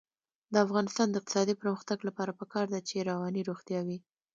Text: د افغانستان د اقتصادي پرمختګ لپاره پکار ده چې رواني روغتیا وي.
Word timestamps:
د 0.53 0.55
افغانستان 0.65 1.07
د 1.09 1.15
اقتصادي 1.19 1.53
پرمختګ 1.61 1.97
لپاره 2.07 2.37
پکار 2.39 2.65
ده 2.73 2.79
چې 2.89 3.07
رواني 3.09 3.41
روغتیا 3.49 3.81
وي. 3.87 3.97